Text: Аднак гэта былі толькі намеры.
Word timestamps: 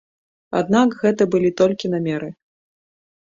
Аднак 0.59 0.95
гэта 1.03 1.27
былі 1.35 1.51
толькі 1.61 1.91
намеры. 1.95 2.29